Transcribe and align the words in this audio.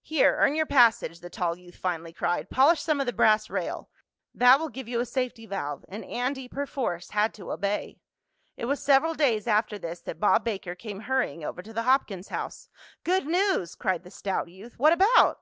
"Here, 0.00 0.38
earn 0.40 0.54
your 0.54 0.64
passage," 0.64 1.20
the 1.20 1.28
tall 1.28 1.54
youth 1.58 1.76
finally 1.76 2.14
cried. 2.14 2.48
"Polish 2.48 2.80
some 2.80 2.98
of 2.98 3.04
the 3.04 3.12
brass 3.12 3.50
rail. 3.50 3.90
That 4.34 4.58
will 4.58 4.70
give 4.70 4.88
you 4.88 5.00
a 5.00 5.04
safety 5.04 5.44
valve," 5.44 5.84
and 5.90 6.02
Andy, 6.02 6.48
perforce, 6.48 7.10
had 7.10 7.34
to 7.34 7.52
obey. 7.52 7.98
It 8.56 8.64
was 8.64 8.82
several 8.82 9.12
days 9.12 9.46
after 9.46 9.78
this 9.78 10.00
that 10.00 10.18
Bob 10.18 10.44
Baker 10.44 10.74
came 10.74 11.00
hurrying 11.00 11.44
over 11.44 11.60
to 11.60 11.74
the 11.74 11.82
Hopkins 11.82 12.28
house. 12.28 12.70
"Good 13.04 13.26
news!" 13.26 13.74
cried 13.74 14.02
the 14.02 14.10
stout 14.10 14.48
youth. 14.48 14.78
"What 14.78 14.94
about?" 14.94 15.34